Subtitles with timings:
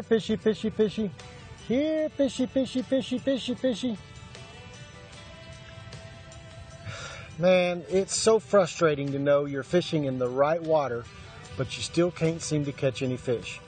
[0.00, 1.10] Here, fishy, fishy, fishy.
[1.68, 3.98] Here, fishy, fishy, fishy, fishy, fishy.
[7.38, 11.04] Man, it's so frustrating to know you're fishing in the right water,
[11.58, 13.60] but you still can't seem to catch any fish.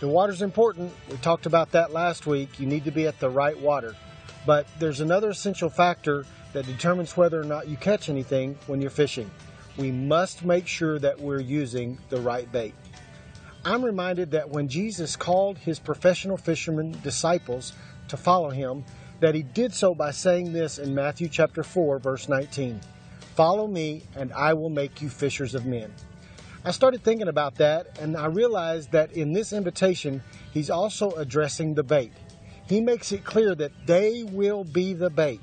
[0.00, 0.92] The water's important.
[1.10, 2.60] We talked about that last week.
[2.60, 3.96] You need to be at the right water.
[4.44, 8.90] But there's another essential factor that determines whether or not you catch anything when you're
[8.90, 9.30] fishing.
[9.78, 12.74] We must make sure that we're using the right bait.
[13.64, 17.72] I'm reminded that when Jesus called his professional fishermen disciples
[18.08, 18.84] to follow him,
[19.20, 22.80] that he did so by saying this in Matthew chapter 4 verse 19.
[23.36, 25.92] Follow me and I will make you fishers of men.
[26.64, 31.74] I started thinking about that and I realized that in this invitation, he's also addressing
[31.74, 32.12] the bait.
[32.68, 35.40] He makes it clear that they will be the bait.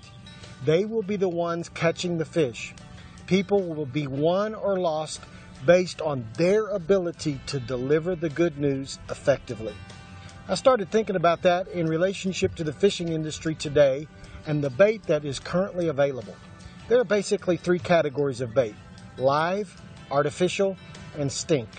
[0.66, 2.74] They will be the ones catching the fish.
[3.28, 5.22] People will be won or lost
[5.66, 9.76] based on their ability to deliver the good news effectively.
[10.48, 14.08] I started thinking about that in relationship to the fishing industry today
[14.48, 16.36] and the bait that is currently available.
[16.88, 18.76] There are basically three categories of bait
[19.18, 20.78] live, artificial,
[21.18, 21.70] and stink.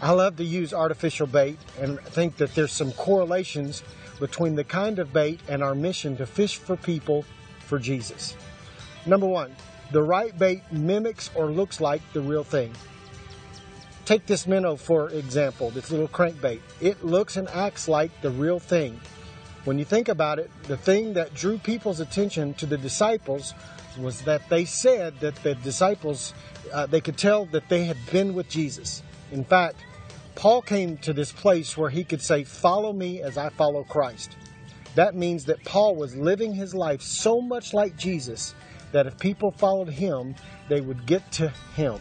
[0.00, 3.82] I love to use artificial bait and think that there's some correlations
[4.20, 7.24] between the kind of bait and our mission to fish for people
[7.66, 8.36] for Jesus.
[9.06, 9.54] Number one,
[9.90, 12.72] the right bait mimics or looks like the real thing.
[14.08, 16.60] Take this minnow for example, this little crankbait.
[16.80, 18.98] It looks and acts like the real thing.
[19.64, 23.52] When you think about it, the thing that drew people's attention to the disciples
[23.98, 26.32] was that they said that the disciples,
[26.72, 29.02] uh, they could tell that they had been with Jesus.
[29.30, 29.76] In fact,
[30.36, 34.38] Paul came to this place where he could say, Follow me as I follow Christ.
[34.94, 38.54] That means that Paul was living his life so much like Jesus
[38.92, 40.34] that if people followed him,
[40.70, 42.00] they would get to him.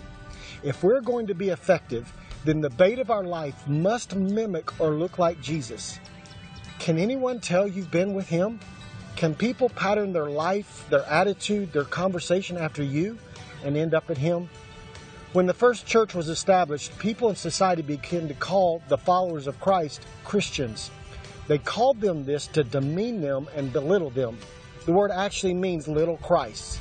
[0.63, 2.11] If we're going to be effective,
[2.45, 5.99] then the bait of our life must mimic or look like Jesus.
[6.79, 8.59] Can anyone tell you've been with him?
[9.15, 13.17] Can people pattern their life, their attitude, their conversation after you
[13.63, 14.49] and end up at him?
[15.33, 19.59] When the first church was established, people in society began to call the followers of
[19.59, 20.89] Christ Christians.
[21.47, 24.37] They called them this to demean them and belittle them.
[24.85, 26.79] The word actually means little Christ.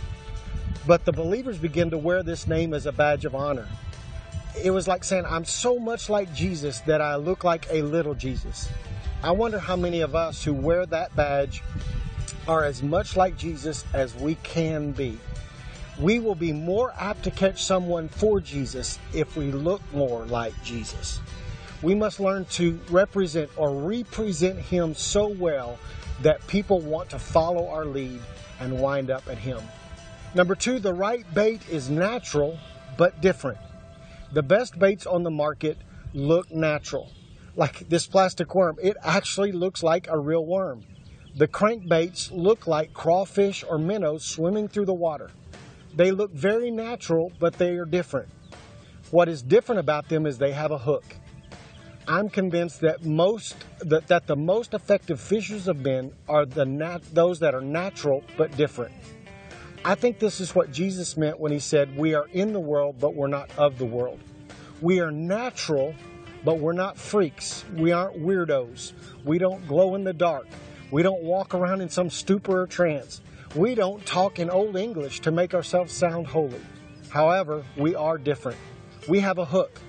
[0.87, 3.67] But the believers began to wear this name as a badge of honor.
[4.63, 8.15] It was like saying, I'm so much like Jesus that I look like a little
[8.15, 8.69] Jesus.
[9.23, 11.63] I wonder how many of us who wear that badge
[12.47, 15.19] are as much like Jesus as we can be.
[15.99, 20.55] We will be more apt to catch someone for Jesus if we look more like
[20.63, 21.21] Jesus.
[21.83, 25.79] We must learn to represent or represent Him so well
[26.23, 28.21] that people want to follow our lead
[28.61, 29.61] and wind up at Him.
[30.37, 32.59] Number two, the right bait is natural
[32.99, 33.57] but different.
[34.35, 35.79] The best baits on the market
[36.13, 37.11] look natural.
[37.57, 40.85] Like this plastic worm, it actually looks like a real worm.
[41.37, 45.31] The crankbaits look like crawfish or minnows swimming through the water.
[45.95, 48.29] They look very natural, but they are different.
[49.11, 51.17] What is different about them is they have a hook.
[52.07, 56.99] I'm convinced that most that, that the most effective fishers of men are the nat,
[57.15, 58.93] those that are natural but different.
[59.87, 62.97] I think this is what Jesus meant when he said, "We are in the world,
[62.99, 64.19] but we're not of the world."
[64.83, 65.95] We are natural,
[66.45, 67.65] but we're not freaks.
[67.73, 68.95] We aren't weirdos.
[69.25, 70.49] We don't glow in the dark.
[70.91, 73.21] We don't walk around in some stupor or trance.
[73.55, 76.61] We don't talk in Old English to make ourselves sound holy.
[77.11, 78.59] However, we are different.
[79.07, 79.81] We have a hook.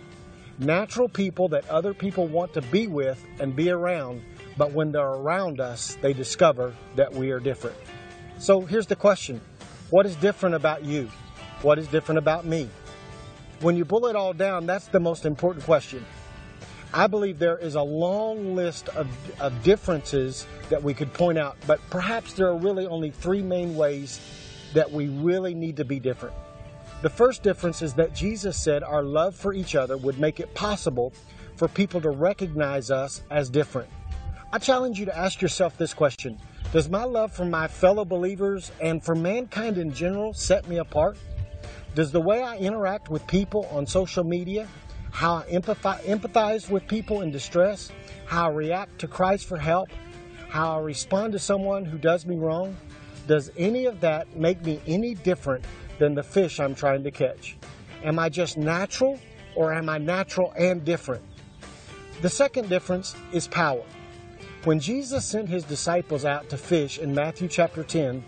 [0.59, 4.21] Natural people that other people want to be with and be around,
[4.57, 7.77] but when they're around us, they discover that we are different.
[8.38, 9.41] So here's the question
[9.89, 11.10] What is different about you?
[11.62, 12.69] What is different about me?
[13.62, 16.06] When you pull it all down, that's the most important question.
[16.94, 19.07] I believe there is a long list of,
[19.39, 23.75] of differences that we could point out, but perhaps there are really only three main
[23.75, 24.19] ways
[24.74, 26.36] that we really need to be different.
[27.01, 30.54] The first difference is that Jesus said our love for each other would make it
[30.54, 31.13] possible
[31.56, 33.90] for people to recognize us as different.
[34.51, 36.40] I challenge you to ask yourself this question
[36.74, 41.18] Does my love for my fellow believers and for mankind in general set me apart?
[41.96, 44.68] Does the way I interact with people on social media,
[45.12, 47.90] how I empathize with people in distress,
[48.25, 49.88] how I react to Christ for help,
[50.50, 52.75] how I respond to someone who does me wrong,
[53.28, 55.64] does any of that make me any different
[56.00, 57.56] than the fish I'm trying to catch?
[58.04, 59.22] Am I just natural
[59.56, 61.24] or am I natural and different?
[62.22, 63.84] The second difference is power.
[64.68, 68.22] When Jesus sent his disciples out to fish in Matthew chapter 10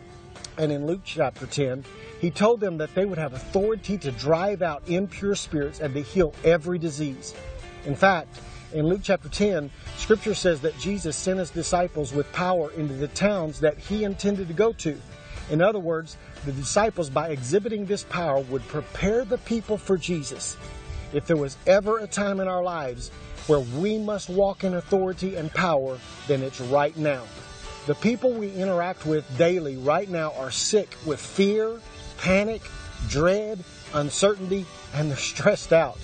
[0.58, 1.84] and in Luke chapter 10,
[2.22, 6.02] he told them that they would have authority to drive out impure spirits and to
[6.02, 7.36] heal every disease.
[7.84, 8.40] In fact,
[8.72, 13.10] in Luke chapter 10, scripture says that Jesus sent his disciples with power into the
[13.10, 14.98] towns that he intended to go to.
[15.50, 16.16] In other words,
[16.46, 20.56] the disciples, by exhibiting this power, would prepare the people for Jesus.
[21.14, 23.10] If there was ever a time in our lives
[23.48, 25.98] where we must walk in authority and power,
[26.28, 27.24] then it's right now.
[27.88, 31.80] The people we interact with daily right now are sick with fear,
[32.20, 32.62] panic,
[33.08, 33.64] dread,
[33.94, 35.98] uncertainty, and they're stressed out.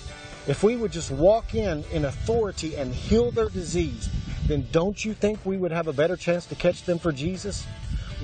[0.48, 4.08] If we would just walk in in authority and heal their disease,
[4.46, 7.66] then don't you think we would have a better chance to catch them for Jesus?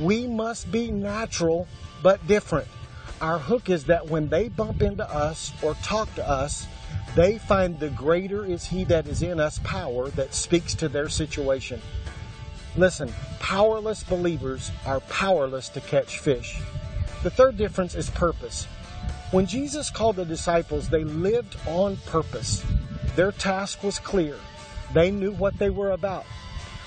[0.00, 1.68] We must be natural
[2.02, 2.68] but different.
[3.22, 6.66] Our hook is that when they bump into us or talk to us,
[7.14, 11.08] they find the greater is He that is in us power that speaks to their
[11.08, 11.80] situation.
[12.76, 16.60] Listen, powerless believers are powerless to catch fish.
[17.22, 18.66] The third difference is purpose.
[19.30, 22.64] When Jesus called the disciples, they lived on purpose.
[23.14, 24.36] Their task was clear.
[24.94, 26.26] They knew what they were about.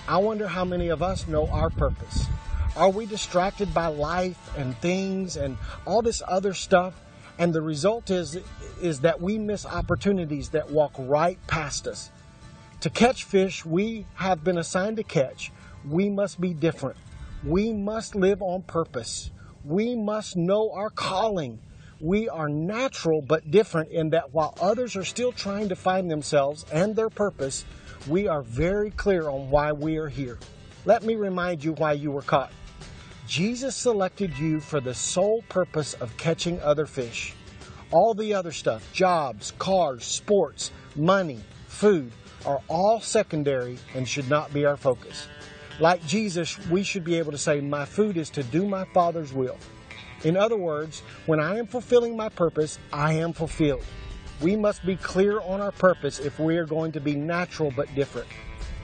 [0.06, 2.28] I wonder how many of us know our purpose.
[2.76, 6.94] Are we distracted by life and things and all this other stuff?
[7.38, 8.38] And the result is,
[8.82, 12.12] is that we miss opportunities that walk right past us.
[12.82, 15.52] To catch fish we have been assigned to catch,
[15.88, 16.98] we must be different.
[17.44, 19.32] We must live on purpose
[19.66, 21.60] we must know our calling.
[22.00, 26.66] We are natural but different in that while others are still trying to find themselves
[26.72, 27.66] and their purpose,
[28.08, 30.38] we are very clear on why we are here.
[30.86, 32.52] Let me remind you why you were caught.
[33.28, 37.34] Jesus selected you for the sole purpose of catching other fish.
[37.92, 42.12] All the other stuff, jobs, cars, sports, money, food,
[42.46, 45.28] are all secondary and should not be our focus.
[45.80, 49.34] Like Jesus, we should be able to say, My food is to do my Father's
[49.34, 49.58] will.
[50.24, 53.84] In other words, when I am fulfilling my purpose, I am fulfilled.
[54.42, 57.94] We must be clear on our purpose if we are going to be natural but
[57.96, 58.28] different.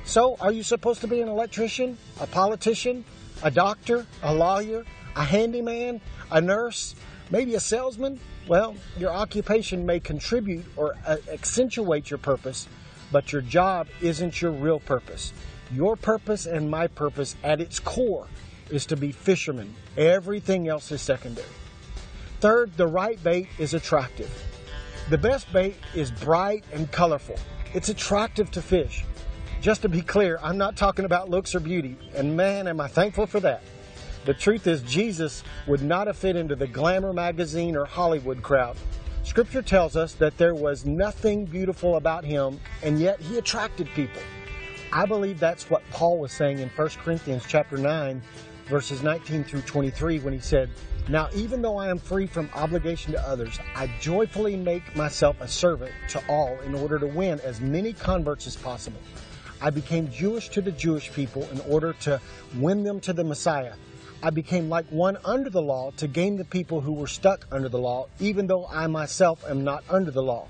[0.04, 3.06] So, are you supposed to be an electrician, a politician,
[3.44, 6.96] a doctor, a lawyer, a handyman, a nurse,
[7.30, 8.20] maybe a salesman?
[8.48, 12.68] Well, your occupation may contribute or uh, accentuate your purpose,
[13.12, 15.34] but your job isn't your real purpose.
[15.74, 18.28] Your purpose and my purpose at its core
[18.70, 19.74] is to be fishermen.
[19.98, 21.48] Everything else is secondary.
[22.40, 24.32] Third, the right bait is attractive.
[25.10, 27.36] The best bait is bright and colorful.
[27.74, 29.06] It's attractive to fish.
[29.62, 32.88] Just to be clear, I'm not talking about looks or beauty, and man, am I
[32.88, 33.62] thankful for that.
[34.26, 38.76] The truth is, Jesus would not have fit into the glamour magazine or Hollywood crowd.
[39.22, 44.24] Scripture tells us that there was nothing beautiful about him, and yet he attracted people.
[44.92, 48.20] I believe that's what Paul was saying in 1 Corinthians chapter 9,
[48.66, 50.72] verses 19 through 23, when he said,
[51.08, 55.48] Now even though I am free from obligation to others, I joyfully make myself a
[55.48, 59.00] servant to all in order to win as many converts as possible.
[59.64, 62.20] I became Jewish to the Jewish people in order to
[62.56, 63.74] win them to the Messiah.
[64.24, 67.70] I became like one under the law to gain the people who were stuck under
[67.70, 70.48] the law, even though I myself am not under the law.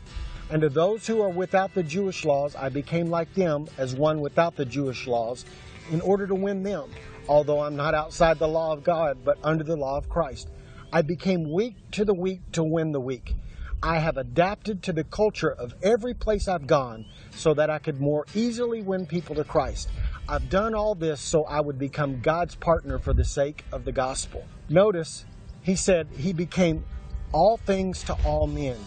[0.50, 4.22] And to those who are without the Jewish laws, I became like them as one
[4.22, 5.46] without the Jewish laws,
[5.92, 6.90] in order to win them,
[7.28, 10.50] although I'm not outside the law of God, but under the law of Christ.
[10.94, 13.36] I became weak to the weak to win the weak.
[13.84, 18.00] I have adapted to the culture of every place I've gone so that I could
[18.00, 19.90] more easily win people to Christ.
[20.30, 23.92] I've done all this so I would become God's partner for the sake of the
[23.92, 24.46] gospel.
[24.70, 25.26] Notice,
[25.64, 26.84] he said he became
[27.32, 28.78] all things to all men.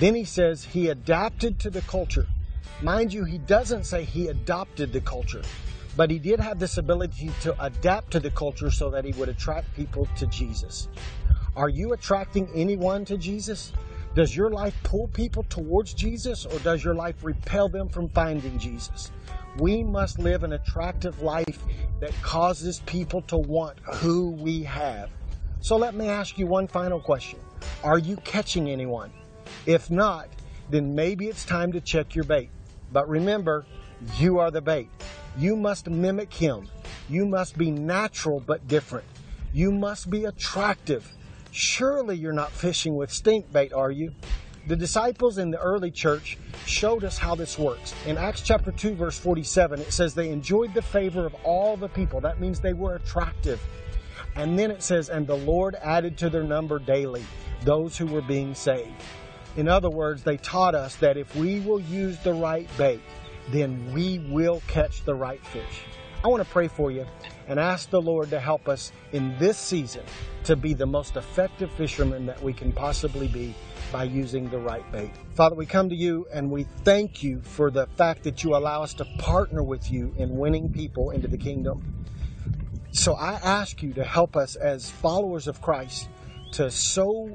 [0.00, 2.26] Then he says he adapted to the culture.
[2.82, 5.42] Mind you, he doesn't say he adopted the culture,
[5.96, 9.30] but he did have this ability to adapt to the culture so that he would
[9.30, 10.88] attract people to Jesus.
[11.56, 13.72] Are you attracting anyone to Jesus?
[14.16, 18.58] Does your life pull people towards Jesus or does your life repel them from finding
[18.58, 19.12] Jesus?
[19.58, 21.62] We must live an attractive life
[22.00, 25.10] that causes people to want who we have.
[25.60, 27.38] So let me ask you one final question
[27.84, 29.12] Are you catching anyone?
[29.66, 30.30] If not,
[30.70, 32.48] then maybe it's time to check your bait.
[32.90, 33.66] But remember,
[34.16, 34.88] you are the bait.
[35.36, 36.70] You must mimic him.
[37.10, 39.04] You must be natural but different.
[39.52, 41.06] You must be attractive.
[41.56, 44.12] Surely you're not fishing with stink bait, are you?
[44.66, 46.36] The disciples in the early church
[46.66, 47.94] showed us how this works.
[48.04, 51.88] In Acts chapter 2, verse 47, it says they enjoyed the favor of all the
[51.88, 52.20] people.
[52.20, 53.58] That means they were attractive.
[54.34, 57.24] And then it says, and the Lord added to their number daily
[57.62, 59.02] those who were being saved.
[59.56, 63.00] In other words, they taught us that if we will use the right bait,
[63.48, 65.84] then we will catch the right fish.
[66.24, 67.06] I want to pray for you
[67.46, 70.02] and ask the Lord to help us in this season
[70.44, 73.54] to be the most effective fishermen that we can possibly be
[73.92, 75.10] by using the right bait.
[75.34, 78.82] Father, we come to you and we thank you for the fact that you allow
[78.82, 81.94] us to partner with you in winning people into the kingdom.
[82.90, 86.08] So I ask you to help us as followers of Christ
[86.56, 87.28] to so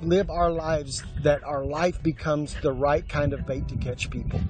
[0.00, 4.40] live our lives that our life becomes the right kind of bait to catch people.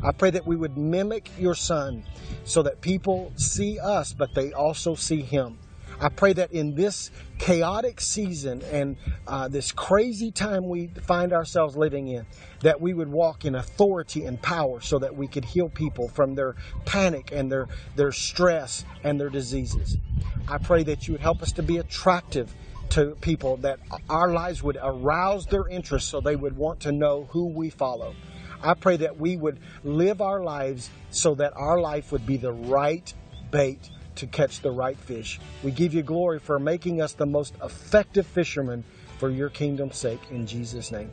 [0.00, 2.04] I pray that we would mimic your son
[2.44, 5.58] so that people see us, but they also see him.
[6.00, 11.76] I pray that in this chaotic season and uh, this crazy time we find ourselves
[11.76, 12.26] living in,
[12.60, 16.36] that we would walk in authority and power so that we could heal people from
[16.36, 16.54] their
[16.84, 17.66] panic and their,
[17.96, 19.98] their stress and their diseases.
[20.46, 22.54] I pray that you would help us to be attractive
[22.90, 27.28] to people, that our lives would arouse their interest so they would want to know
[27.30, 28.14] who we follow.
[28.62, 32.52] I pray that we would live our lives so that our life would be the
[32.52, 33.12] right
[33.50, 35.40] bait to catch the right fish.
[35.62, 38.84] We give you glory for making us the most effective fishermen
[39.18, 41.10] for your kingdom's sake in Jesus' name.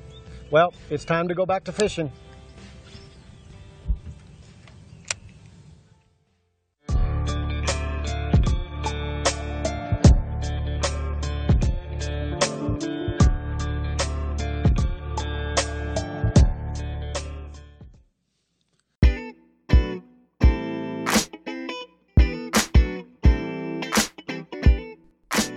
[0.50, 2.12] Well, it's time to go back to fishing.